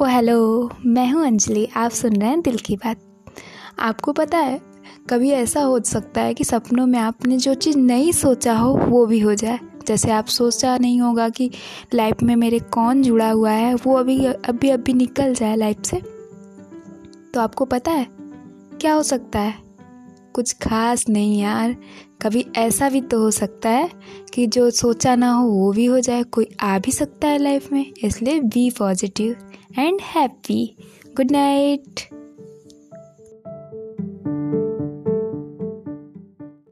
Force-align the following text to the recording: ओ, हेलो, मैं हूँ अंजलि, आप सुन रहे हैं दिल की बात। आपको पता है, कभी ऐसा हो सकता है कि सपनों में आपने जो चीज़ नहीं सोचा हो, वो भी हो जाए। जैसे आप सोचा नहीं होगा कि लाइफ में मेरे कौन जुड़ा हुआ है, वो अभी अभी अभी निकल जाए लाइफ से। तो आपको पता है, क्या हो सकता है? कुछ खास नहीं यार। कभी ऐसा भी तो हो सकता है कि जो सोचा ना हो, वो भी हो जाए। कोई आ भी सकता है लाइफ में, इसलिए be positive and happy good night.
ओ, 0.00 0.04
हेलो, 0.04 0.70
मैं 0.86 1.10
हूँ 1.10 1.26
अंजलि, 1.26 1.68
आप 1.76 1.90
सुन 1.90 2.16
रहे 2.16 2.28
हैं 2.28 2.40
दिल 2.40 2.56
की 2.56 2.76
बात। 2.76 2.96
आपको 3.78 4.12
पता 4.12 4.38
है, 4.38 4.60
कभी 5.10 5.30
ऐसा 5.30 5.60
हो 5.60 5.80
सकता 5.80 6.20
है 6.20 6.34
कि 6.34 6.44
सपनों 6.44 6.86
में 6.86 6.98
आपने 6.98 7.36
जो 7.36 7.54
चीज़ 7.54 7.78
नहीं 7.78 8.12
सोचा 8.12 8.54
हो, 8.54 8.74
वो 8.74 9.06
भी 9.06 9.20
हो 9.20 9.34
जाए। 9.34 9.58
जैसे 9.86 10.10
आप 10.10 10.26
सोचा 10.26 10.78
नहीं 10.78 11.00
होगा 11.00 11.28
कि 11.28 11.50
लाइफ 11.94 12.22
में 12.22 12.36
मेरे 12.36 12.58
कौन 12.58 13.02
जुड़ा 13.02 13.30
हुआ 13.30 13.50
है, 13.50 13.74
वो 13.74 13.94
अभी 13.94 14.26
अभी 14.26 14.70
अभी 14.70 14.92
निकल 14.92 15.34
जाए 15.34 15.56
लाइफ 15.56 15.82
से। 15.84 15.96
तो 17.34 17.40
आपको 17.40 17.64
पता 17.64 17.90
है, 17.90 18.06
क्या 18.80 18.94
हो 18.94 19.02
सकता 19.02 19.38
है? 19.38 19.54
कुछ 20.34 20.52
खास 20.52 21.08
नहीं 21.08 21.40
यार। 21.40 21.76
कभी 22.22 22.46
ऐसा 22.56 22.88
भी 22.88 23.00
तो 23.00 23.18
हो 23.18 23.30
सकता 23.30 23.70
है 23.70 23.90
कि 24.34 24.46
जो 24.46 24.70
सोचा 24.70 25.14
ना 25.16 25.32
हो, 25.32 25.48
वो 25.48 25.72
भी 25.72 25.84
हो 25.84 26.00
जाए। 26.00 26.22
कोई 26.22 26.46
आ 26.60 26.78
भी 26.78 26.92
सकता 26.92 27.28
है 27.28 27.38
लाइफ 27.38 27.72
में, 27.72 27.92
इसलिए 28.04 28.40
be 28.40 28.70
positive 28.70 29.36
and 29.78 30.00
happy 30.02 30.76
good 31.16 31.28
night. 31.28 32.21